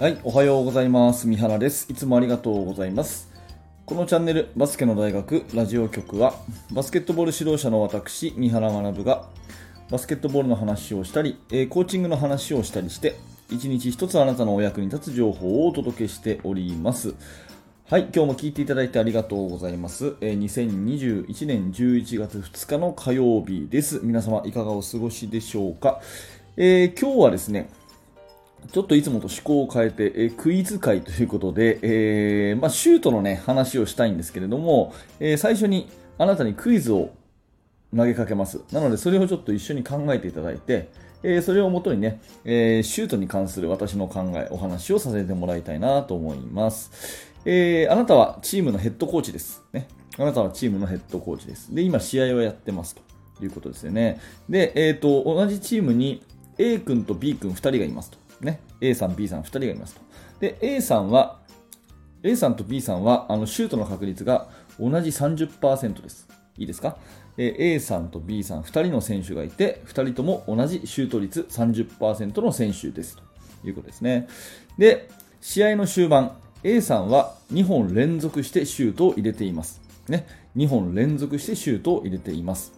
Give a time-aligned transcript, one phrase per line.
[0.00, 1.26] はい、おはようございます。
[1.26, 1.92] 三原です。
[1.92, 3.30] いつもありがとうございます。
[3.84, 6.36] このチャンネル、バスケの大学ラジオ局は、
[6.72, 9.28] バスケットボール指導者の私、三原学が、
[9.90, 13.16] バスケットボールの話をしたり、えコーチングの話をしたりして、
[13.50, 17.14] 一日一つあなたのお役に立つ情報をお届けしております。
[17.90, 20.14] はい、今日も聞いていただいてありがとうございます。
[20.22, 24.00] え2021年11月2日の火曜日です。
[24.02, 26.00] 皆様いかがお過ごしでしょうか？
[26.56, 27.68] えー今日はですね、
[28.72, 35.88] ちょっといつもと趣向を変えて、えークイズ会ということで、えーまあ、シュートのね、話をしたいんですけれども、えー最初に
[36.18, 37.10] あなたにクイズを
[37.96, 38.60] 投げかけます。
[38.72, 40.88] なので、それをちょっと一緒に考えていただいて、
[41.22, 47.30] えそれをもとにね、えシュートに関する私の考え、お話をさせてもらいたいなと思います。
[47.44, 49.62] えあなたはチームのヘッドコーチです。
[49.72, 49.88] ね。
[50.18, 51.74] あなたはチームのヘッドコーチです。
[51.74, 54.20] で、今試合をやってますということですよね。
[54.48, 56.22] で、えっ、と、同じチームに
[56.58, 58.18] A 君と B 君2人がいますと。
[58.40, 58.60] ね。
[58.80, 60.00] A さん、B さん2人がいますと。
[60.40, 61.38] で、A さんは、
[62.22, 66.28] A さんと B さんは、あの、シュートの確率が同じ30%です。
[66.58, 66.96] いいですか？
[67.38, 73.22] え A さんと B さん2人の選手がいて、2人とも同じシュート率30%の選手ですと
[73.66, 74.28] いうことですね。
[74.76, 75.08] で、
[75.40, 79.80] 試合の終盤、A さんは2本連続してシュートを入れています。
[80.08, 82.72] ね、2本連続してシュートを入れています。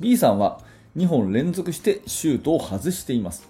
[0.00, 0.60] B さんは
[0.96, 3.48] 2本連続してシュートを外しています。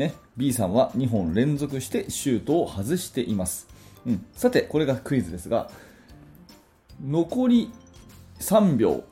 [0.00, 3.68] ね、B さんは2本連続してシュートを外しています。
[4.06, 5.70] うん、さて、これがクイズですが、
[7.06, 7.70] 残り
[8.38, 9.04] 3秒、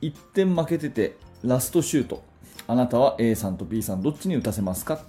[0.00, 2.22] 1点負けてて、ラストシュート。
[2.68, 5.00] あなたは A さんと B さんどっちに打たせますか？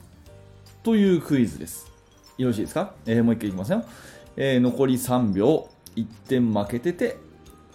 [0.84, 1.92] というクイズです。
[2.38, 3.84] よろしいですか、えーもう一回いきますよ、
[4.36, 7.18] えー残り3秒、1点負けてて、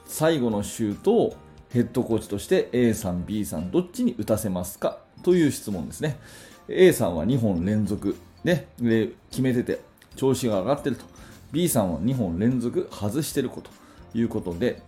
[0.07, 1.37] 最後のシュートを
[1.71, 4.99] ヘッドコーチとして A さん、B さんどっちに打たせますか？
[5.23, 6.19] という質問ですね。
[6.69, 9.81] A さんは2本連続でで決めてて
[10.17, 11.05] 調子が上がってると。
[11.53, 13.70] B さんは2本連続外してること
[14.14, 14.81] いうことで、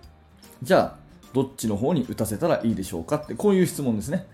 [0.63, 0.97] じゃあ
[1.35, 4.27] どっちの方に打たせたらいいでしょうかってこういう質問ですね。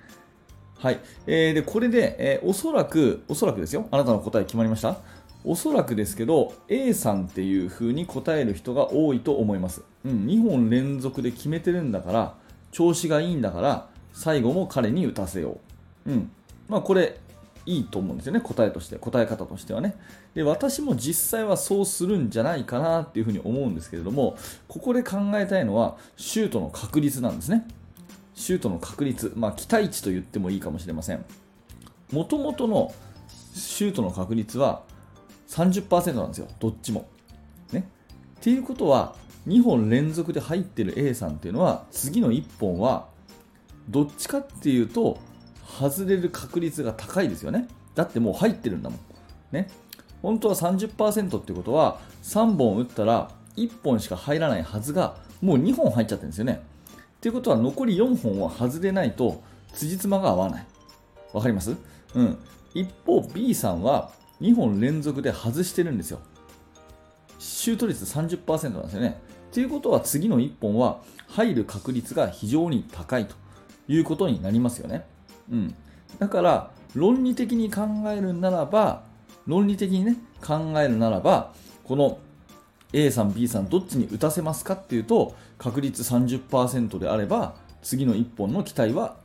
[0.78, 1.00] はい。
[1.26, 3.88] えーで、これで、えーおそらく、おそらくですよ。
[3.90, 4.96] あなたの答え決まりました？
[5.44, 9.82] おそらくですけど、A さんっていう風に答える人が多いと思います。
[10.04, 12.34] うん、2本連続で決めてるんだから、
[12.72, 15.58] 調子がいいんだから、最後も彼に打たせよ
[16.06, 16.10] う。
[16.12, 16.30] うん。
[16.68, 17.18] まあ、これ、
[17.70, 18.40] いいと思うんですよね。
[18.40, 19.94] 答えとして、答え方としてはね。
[20.34, 24.36] で、私も実際はそうするんじゃないかなっていう風に思うんですけれども、
[24.66, 27.66] ここで考えたいのは、シュートの確率なんですね。
[28.34, 31.24] シュートの確率、まあ、期待値と言ってもいいかもしれません。
[32.10, 32.92] もともとの
[33.54, 34.82] シュートの確率は
[35.48, 37.08] 30%なんですよ、どっちも。
[37.72, 37.88] ね。
[38.40, 39.14] っていうことは、
[39.46, 43.08] 2本連続で入ってる A さんっていうのは、次の1本は、
[43.88, 45.18] どっちかっていうと、
[45.70, 47.68] 外れる確率が高いですよね。
[47.94, 49.00] だってもう入ってるんだもん。
[49.52, 49.70] ね。
[50.22, 56.60] 本当は30%ってことは、3本打ったら1本しか入らないはずが、もう2本入っちゃってるんですよね。
[56.94, 59.42] っていうことは残り4本は外れないと
[59.72, 60.66] 辻褄が合わない。
[61.32, 61.74] わかります？
[62.14, 62.38] うん。
[62.74, 64.10] 一方 B さんは
[64.40, 66.18] 2本連続で外してるんですよ。
[67.38, 69.20] シュート率30%なんですよね。
[69.50, 73.34] っていうことは次の1本は入る確率が非常に高いと
[73.88, 75.04] いうことになりますよね。
[75.50, 75.74] うん。
[76.18, 79.02] だから論理的に考えるならば、
[79.46, 81.52] 論理的にね、考えるならば、
[81.84, 82.18] この
[82.92, 89.16] A さん、B さんどっちに打たせますかっていうと確率30%であれば次の1本の期待は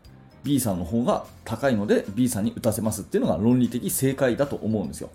[0.44, 5.10] B さんの方が高いので B さんに打たせますっていうのが論理的正解だと思うんですよ、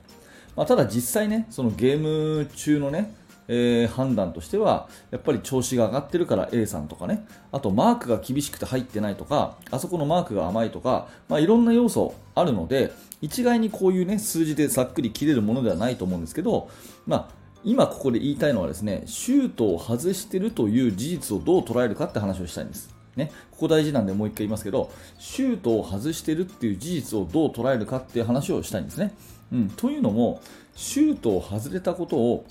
[0.56, 1.98] まあ、ただ実際ねそのゲー
[2.38, 3.14] ム中のね、
[3.52, 16.70] えー判断としてはやっぱり調子が上がってるから A さんとかねあとマークが厳しくて入ってないとかあそこのマークが甘いとか、まあ、いろんな要素あるので一概にこういうね数字でざっくり切れるものではないと思うんですけど、
[17.06, 22.94] まあ今ここで言いたいのはですね、シュートを外してるという事実をどう捉えるかって話をしたいんです。
[23.16, 29.12] ね、ここ大事なんでもう一回言いますけど、シュートを外してるっていう事実をどう捉えるかっていう話をしたいんですね。
[29.52, 30.40] うん、というのも、
[30.74, 32.46] シュートを外れたことを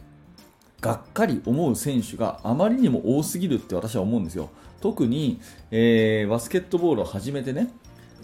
[0.81, 4.49] がっかり思う選手があまりにも多すぎるって私は思うんですよ。
[4.81, 5.41] 特に、
[5.71, 7.69] えーバスケットボールを始めてね、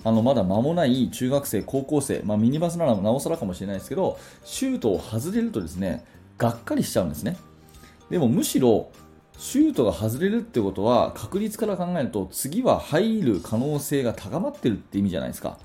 [0.06, 6.06] あのまだ間もない中学生、高校生、まあ、ミニバスならなおさらかもしれないですけど、シュートを外れるとですね、
[6.38, 7.38] がっかりしちゃうんですね。
[8.10, 8.92] でもむしろ、
[9.38, 15.58] シュートが外れるってことは、確率から考えると、次は入る可能性が高まってるって意味じゃないですか。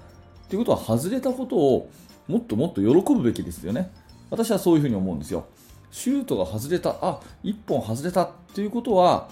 [0.49, 1.91] ということは、外れたことを
[2.27, 3.93] もっともっと喜ぶべきですよね。
[4.31, 5.45] 私はそういうふうに思うんですよ。
[5.91, 9.29] シュートが外れた、あ1本外れたっていうことは、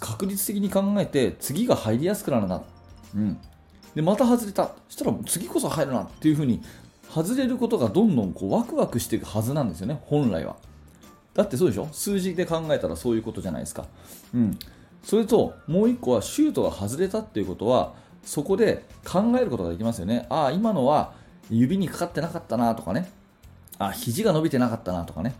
[0.00, 2.62] 確率的に考えて、次が入りやすくなるな。
[3.14, 3.38] うん。
[3.94, 4.72] で、また外れた。
[4.88, 6.62] したら次こそ入るなっていうふうに
[7.08, 10.56] 外れることがどんどんこうワクワクしていくはずなんですよね、本来は。
[11.34, 11.88] だってそうでしょ？
[11.92, 13.86] 数字で考えたらそういうことじゃないですか。
[14.34, 14.58] うん。
[15.02, 20.26] それと、もう1個はシュートが外れたっていうことは、そこで考えることができますよね。
[20.30, 21.12] ああ、今のは
[21.50, 23.10] 指にかかってなかったなとかね。
[23.78, 25.34] あ、肘が伸びてなかったなとかね。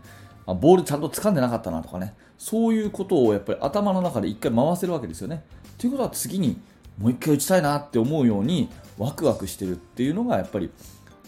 [0.47, 2.13] あボールちゃんと掴んでなかったなとかね。
[2.37, 5.43] そういうことをやっぱり頭の中で1回回せるわけですよね。
[5.77, 6.59] ということは次に
[6.97, 10.69] もう1回打ちたいなって思うようにワクワクしてるっていうのがやっぱり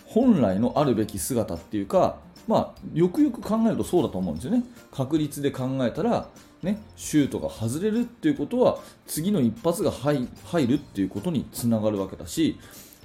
[0.06, 2.18] 本来のあるべき姿っていうか、
[2.48, 4.64] まあ、よくよく考えるとそうだと思うんですよね。
[4.92, 6.30] 確率で考えたら、
[6.64, 10.28] ね、シュートが外れるっていうことは次の一発が入
[10.68, 12.58] るっていうことにつながるわけだし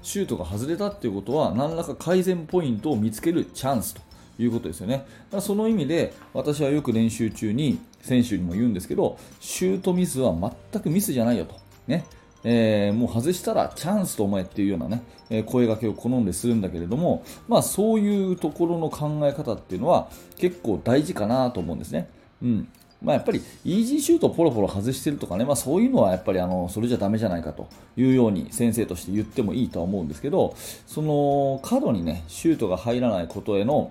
[0.02, 4.00] シュートが外れたっていうことは何らか改善ポイントを見つけるチャンスと
[4.38, 4.96] いうことですよね。
[4.96, 5.06] だか
[5.36, 10.34] らその意味で私はよく練習中に選手にも言うんですけどシュートミスは
[10.72, 11.54] 全くミスじゃないよと。
[11.86, 12.04] ね
[12.44, 20.08] えー、もう外したらチャンスと思えっていうようなね、えー、声がけを好んでするんだけれども、まあそういうところの考え方っていうのは
[20.38, 22.08] 結構大事かなと思うんですね。
[22.42, 22.68] うん。
[23.02, 30.54] まあ、やっぱりイージーシュートをポロポロ外してるとかね、まあ、そういうのはやっぱりあのそれじゃだめじゃないかというように先生として言ってもいいとは思うんですけど
[30.86, 33.90] その過度にねシュートが入らないことへの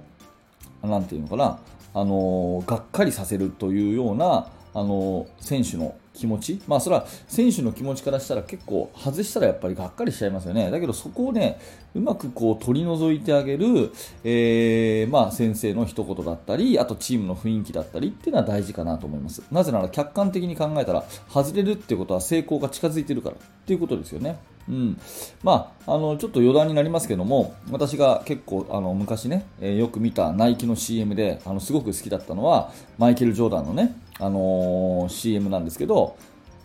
[0.82, 1.60] なんていうのかな
[1.94, 11.60] あのがっかりさせるというようなあの選手の気持ち、まあ、それは選手の気持ちからしたら結構外したらやっぱりがっかりしちゃいますよね、だけどそこをね
[11.94, 13.92] うまくこう取り除いてあげる、
[14.24, 19.42] えー、まあ、先生の一言だったり、あとチームの雰囲気だったりっていうのは大事かなと思います。
[19.52, 24.38] なぜなら客観的に考えたら外れるっていうことは成功が近づいてるからっていうことですよね。
[24.70, 25.00] うん、
[25.44, 36.16] まあ、あのちょっと余談になりますけども私が結構あの昔ね、えー、よく見たナイキの CM であのすごく好きだったのはマイケル・ジョーダンのね、あのー、CM なんですけど、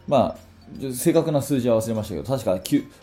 [0.07, 2.61] まあ、正確な数字は忘れましたけど確か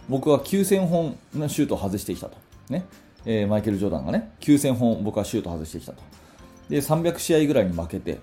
[0.10, 2.38] 僕は9000本のシュートを外してきたと、
[2.70, 2.86] ね。
[3.26, 6.04] えー、マイケル・ジョーダンがね9000本僕はシュートを外してきたと。
[6.70, 8.20] で300試合ぐらいに負けて。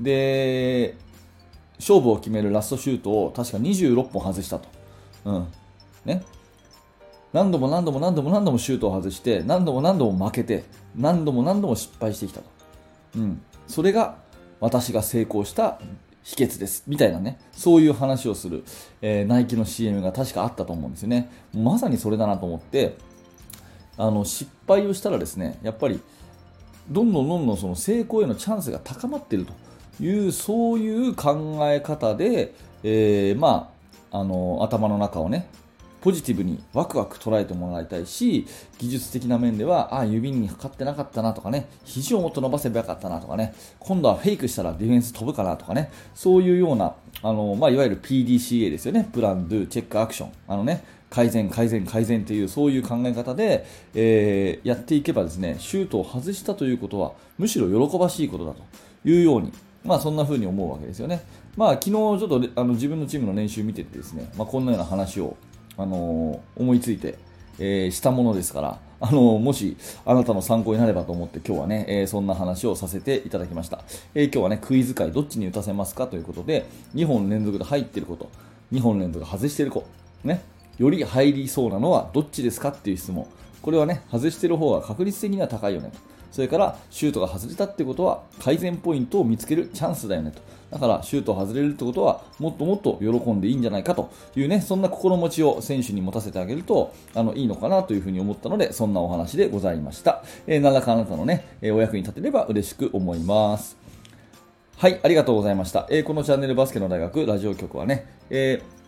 [0.00, 0.96] で
[1.78, 4.68] 勝負を決めるラストシュートを確か26本外したと。
[5.24, 5.46] うん。
[6.04, 6.24] ね、
[7.32, 10.64] 何度も何度も何度も何度もシュートを外して何度も何度も負けて
[10.96, 12.46] 何度も何度も失敗してきたと、
[13.16, 14.16] うん、それが
[14.60, 15.80] 私が成功した
[16.22, 16.84] 秘訣です。
[16.86, 17.38] みたいなね。
[17.52, 18.64] そういう話をする、
[19.02, 21.30] えー、ナイキの CM が確かあったと思うんですよね。
[21.52, 22.96] まさにそれだなと思って
[23.98, 26.00] あの失敗をしたらですねやっぱり
[26.88, 29.52] どんどんどんどんその成功へのチャンスが高まっていると。
[30.00, 32.52] いうそういう考え方で、
[32.82, 33.70] えー、ま
[34.10, 35.48] あ、あの頭の中をね
[36.04, 38.46] ポジティブにワクワク捉えてもらいたいし、
[38.76, 49.08] 技術的な面では、あ、指にかかってなかったなとかね、肘をもっと伸ばせばよかったなとかね、今度はフェイクしたらディフェンス飛ぶかなとかね、そういうような、あの、まあ、いわゆる PDCA ですよね。
[49.14, 50.32] プラン、ドゥ、チェック、アクション。
[50.46, 53.64] あのね、改善、改善、改善という、そういう考え方で、
[53.94, 58.60] えー、やっていけばですね、シュートを外したということは、むしろ喜ばしいことだと
[59.08, 61.22] いうように、まあそんな風に思うわけですよね。
[61.56, 65.36] まあ昨日ちょっとあの自分のチームの練習見ててですね、まあこんなような話を
[65.76, 67.18] あの思いついて、
[67.58, 69.76] えー、したものですから、あのもし
[70.06, 73.82] あなたの参考になればと思って今日はね、えー、そんな話をさせていただきました、
[74.14, 76.06] えー、今日はねクイズ会どっちに打たせますか？
[76.06, 78.30] ということで2本連続で入ってること
[78.72, 79.84] 2本連続外してる子、
[80.22, 80.42] ね、
[80.78, 82.70] より入りそうなのはどっちですか？
[82.70, 83.26] っていう質問。
[83.64, 85.98] これはね外してる方が確率的には高いよねと。
[86.30, 90.42] それからシュートが外れたってことは改善ポイントを見つけるチャンスだよねと。
[90.70, 94.12] だからシュートを外れるってことはもっともっと喜んでいいんじゃないかと。
[94.36, 103.78] いうねそんな心持ちを選手に持たせてあげるとあのいいのかなというふうに思ったのでそんなお話でございました、えー、何らかあなたのね、えお役に立てれば嬉しく思います。
[104.76, 105.86] はい、ありがとうございました。
[105.88, 108.83] えー、このチャンネルバスケの大学ラジオ局はね、えー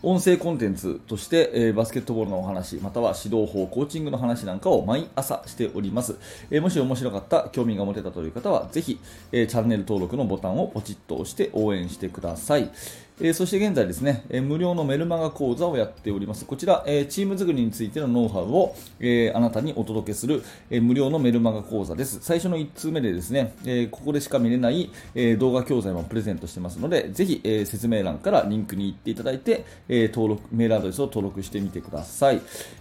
[0.00, 6.16] 音声コンテンツとして、えー、バスケットボールのお話、または指導法、コーチングの話なんかを毎朝しております。
[6.52, 9.00] えー、もし面白かった、興味が持てたという方は、ぜひ、
[9.32, 12.70] えー、チャンネル登録のボタンをポチッと押して応援してください。
[13.20, 16.44] えー、そして現在ですね、えー、無料のメルマガ講座をやっております。
[16.44, 22.20] こちら、えー、チーム作りについてのノウハウを、えあなたにお届けする、え無料のメルマガ講座です。
[22.20, 32.40] 最初の1通目でですね、えここでしか見れない、え動画教材もプレゼントしてますので、ぜひ、え説明欄からリンクに行っていただいて、え登録、メールアドレスを登録してみてください。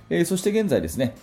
[0.09, 1.15] えそして現在ですね、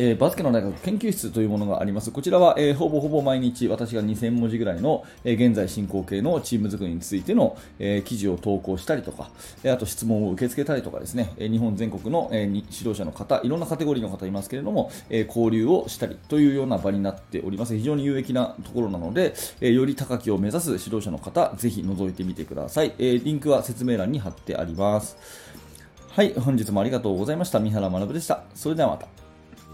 [0.00, 2.12] えー、バスケの大学研究室というものがあります。
[2.12, 9.30] こちらは、えー、ほぼほぼ毎日私が2000文字ぐらいの、えー、現在進行形のチーム作りについての、え記事を投稿したりとか、
[9.64, 17.76] えあと質問を受け付けたりとかですね、え日本全国の、え指導者の方、いろんなカテゴリーの方いますけれども、え交流をしたりというような場になっております。
[17.76, 22.94] 非常に有益なところなので、えより高きを目指す指導者の方、ぜひ覗いてみてください。
[23.00, 25.16] えリンクは説明欄に貼ってあります。
[26.10, 27.58] はい、本日もありがとうございました。
[27.58, 28.44] 三原学でした。
[28.54, 29.27] それではまた。